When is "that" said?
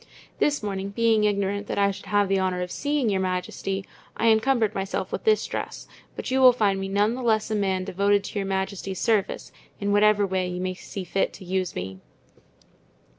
1.67-1.77